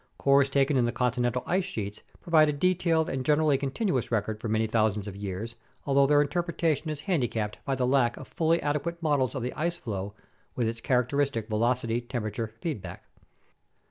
Cores 0.17 0.49
taken 0.49 0.77
in 0.77 0.85
the 0.85 0.91
continental 0.91 1.43
ice 1.45 1.63
sheets 1.63 2.01
provide 2.21 2.49
a 2.49 2.53
detailed 2.53 3.07
and 3.07 3.23
generally 3.23 3.55
continuous 3.55 4.11
record 4.11 4.39
for 4.39 4.47
many 4.47 4.65
thousands 4.65 5.07
of 5.07 5.15
years, 5.15 5.53
although 5.85 6.07
their 6.07 6.23
interpretation 6.23 6.89
is 6.89 7.01
handicapped 7.01 7.59
by 7.65 7.75
the 7.75 7.85
lack 7.85 8.17
of 8.17 8.27
fully 8.27 8.59
adequate 8.63 8.99
models 9.03 9.35
of 9.35 9.43
the 9.43 9.53
ice 9.53 9.77
flow 9.77 10.15
with 10.55 10.67
its 10.67 10.81
characteristic 10.81 11.47
velocity 11.47 12.01
temperature 12.01 12.51
feedback. 12.61 13.05